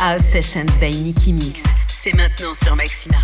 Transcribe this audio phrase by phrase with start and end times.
[0.00, 1.62] House Sessions by Nicky Mix.
[1.88, 3.18] C'est maintenant sur Maxima.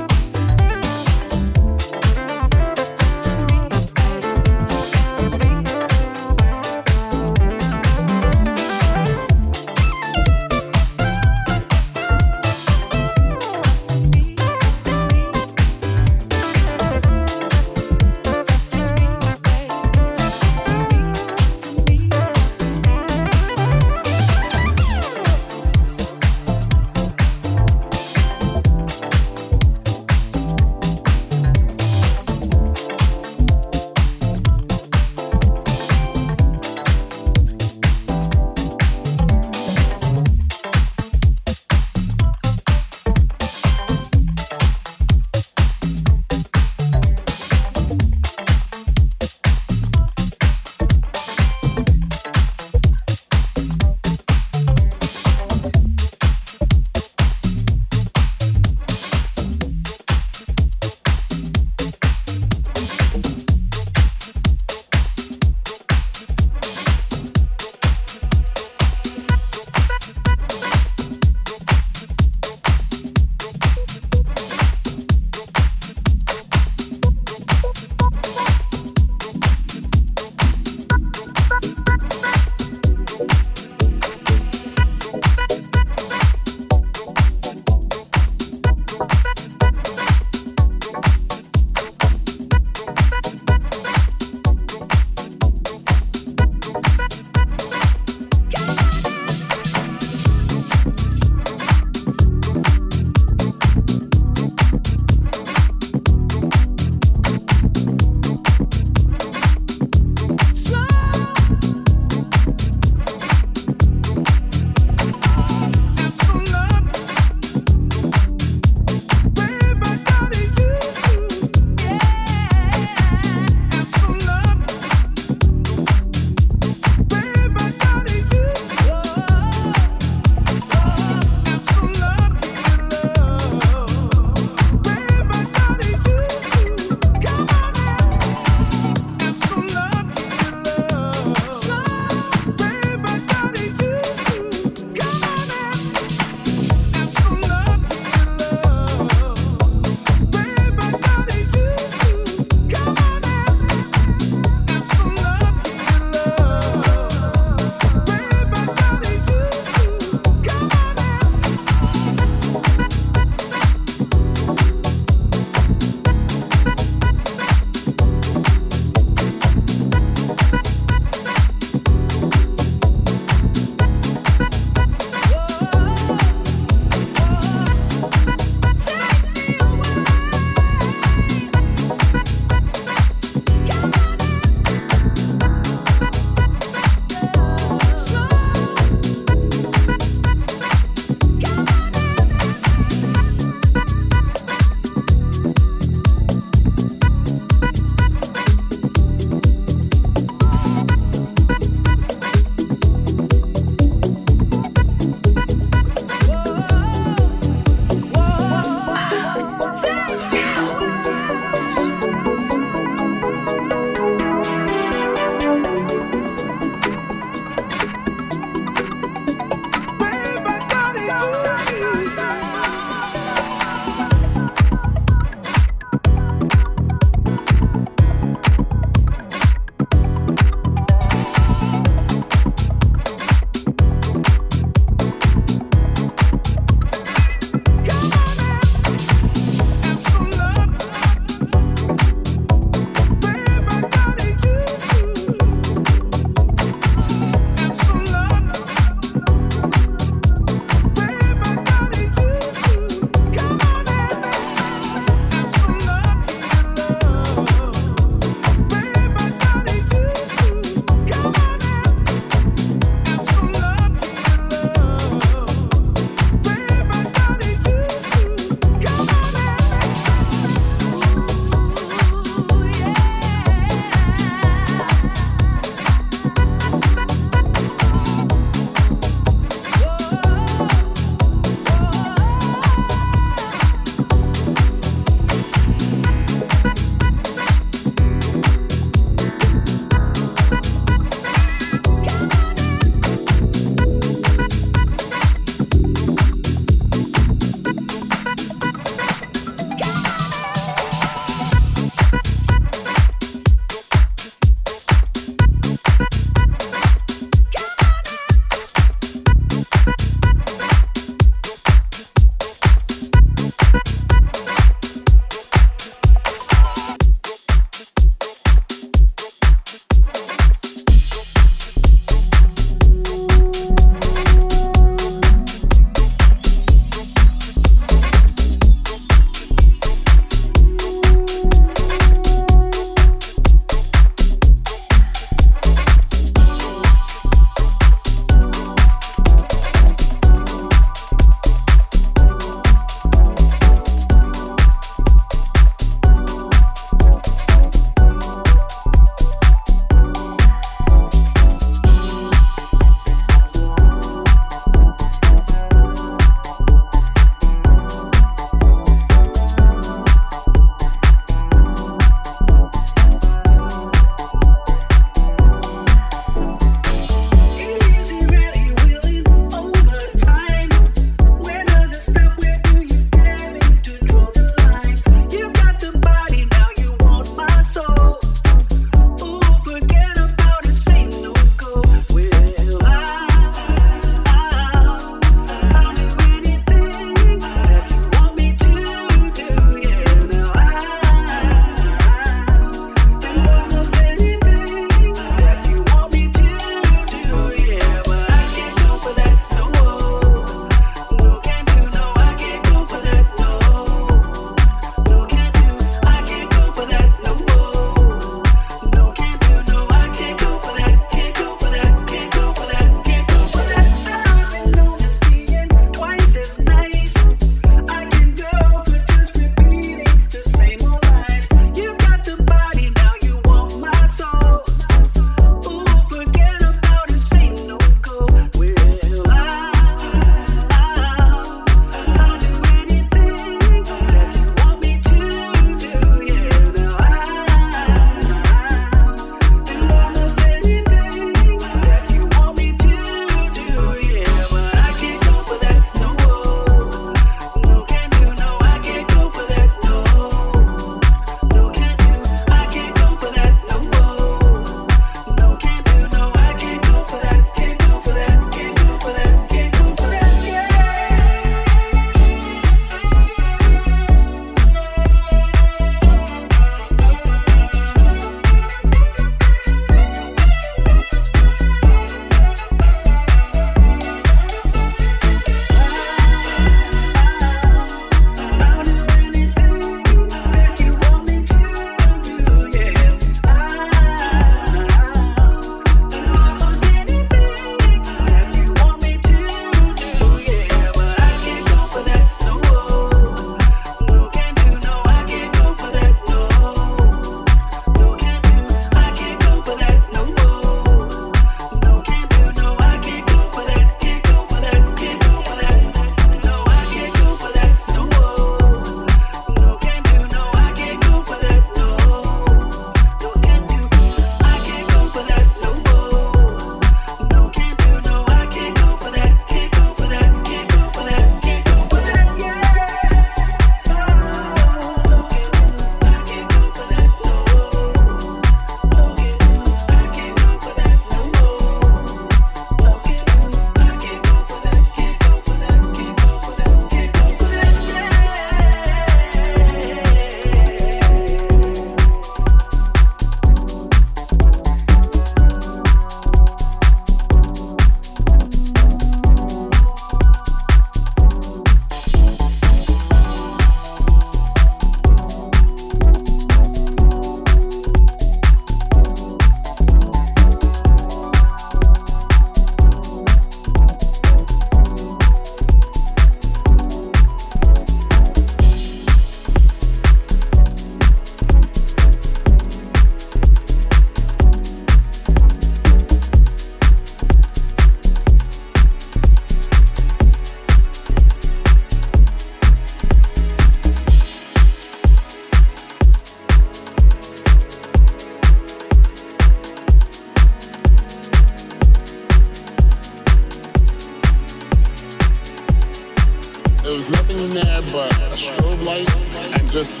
[596.96, 599.10] Was nothing in there but a strobe light
[599.58, 600.00] and just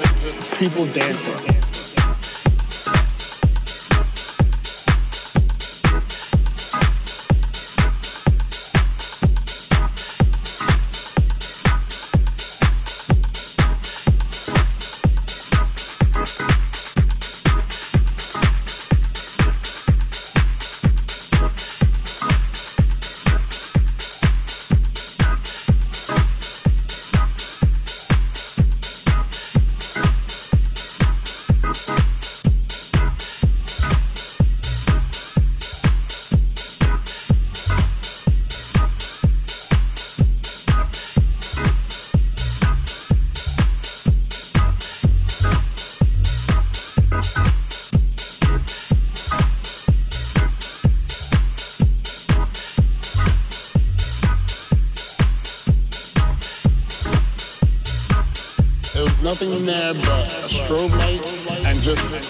[0.60, 1.63] people dancing.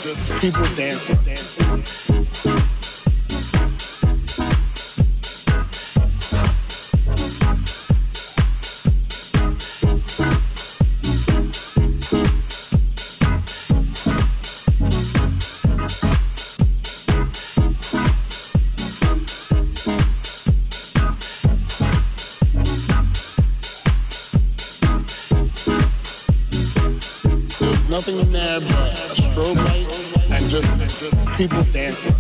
[0.04, 1.23] Just people dancing.
[31.40, 32.13] And just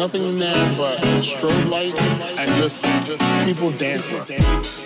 [0.00, 1.94] nothing in there but strobe light
[2.38, 4.79] and just, just people dancing.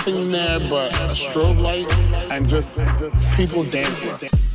[0.00, 1.86] Nothing in there but a strobe light
[2.32, 2.66] and just
[3.36, 4.49] people dancing.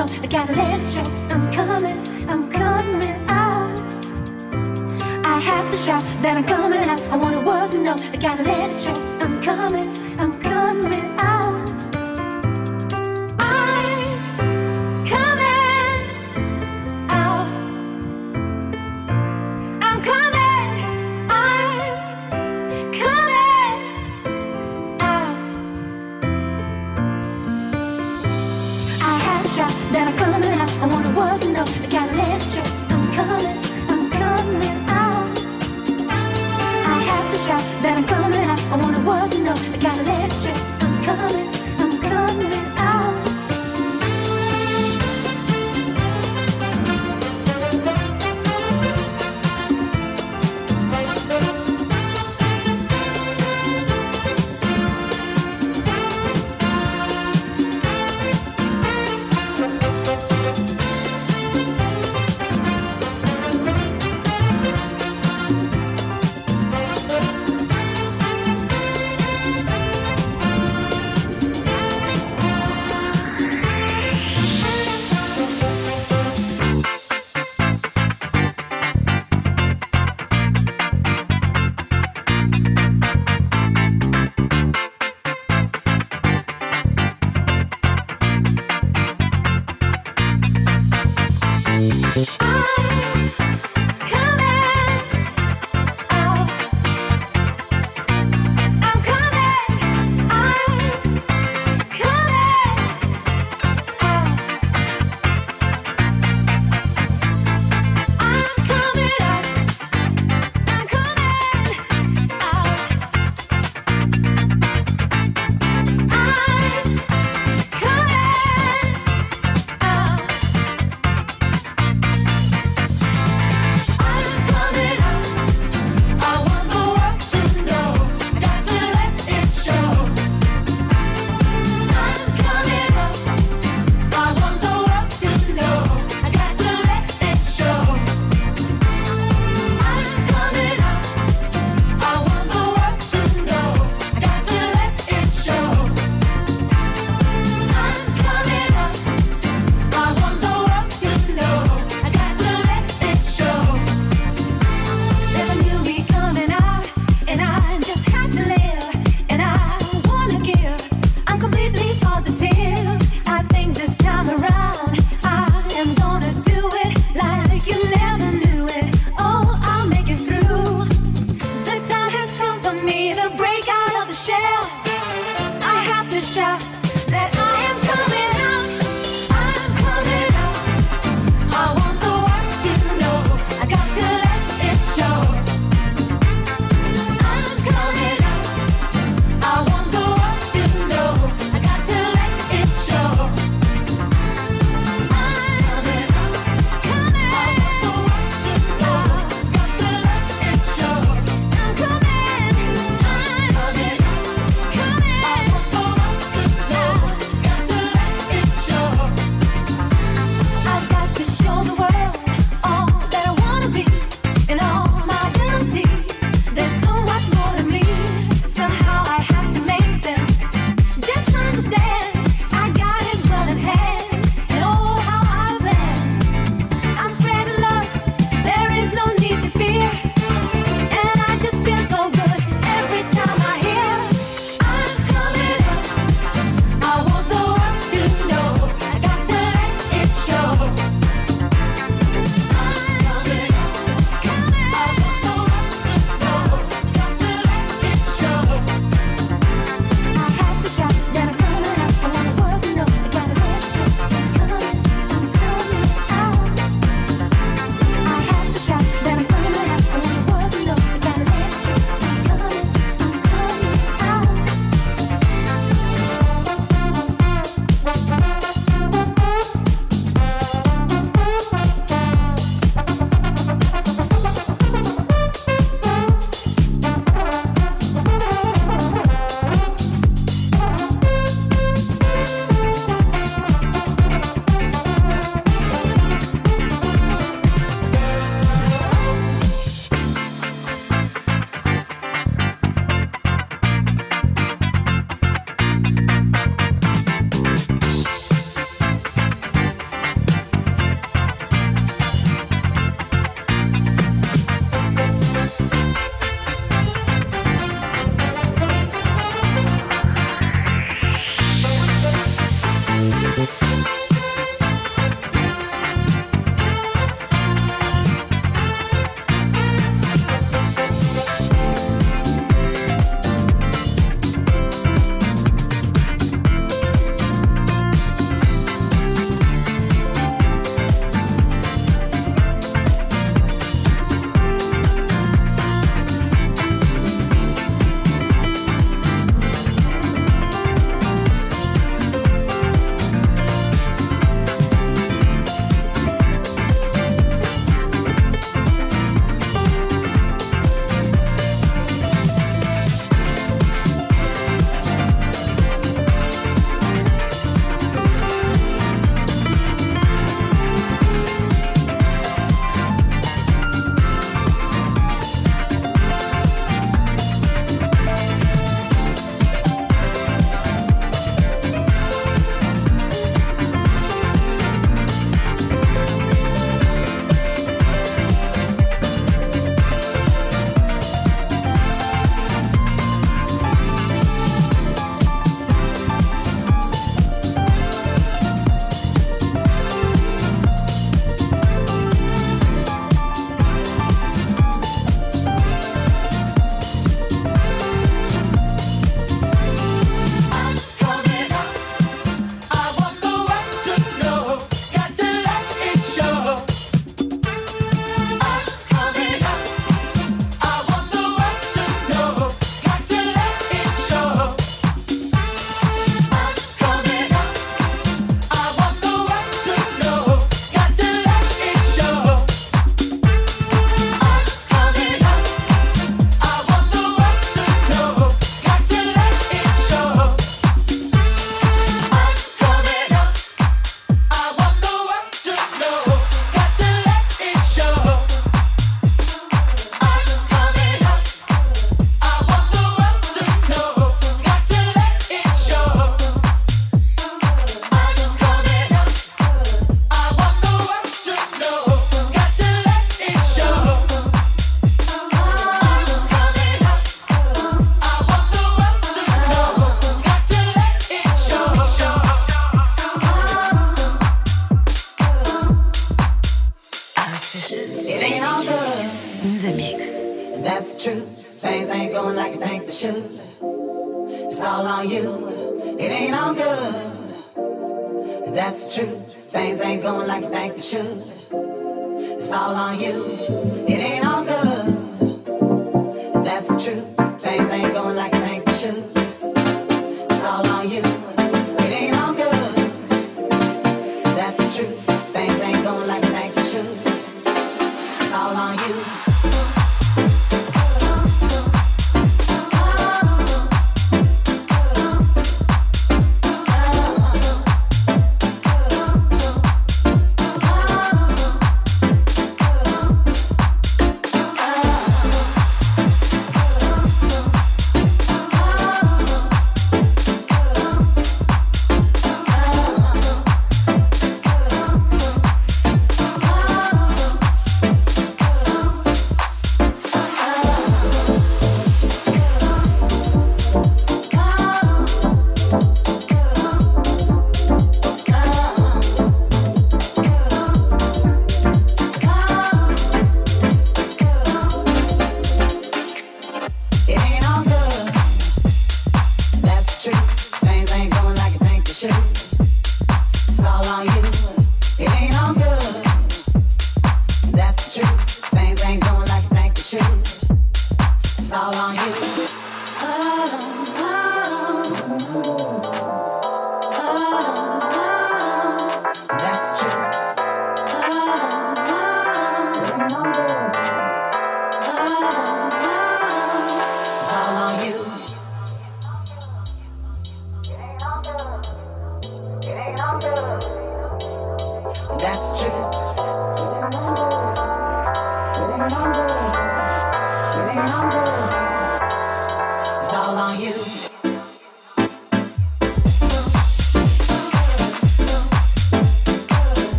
[0.00, 0.80] I'm coming out.
[1.28, 1.89] I want the world to know I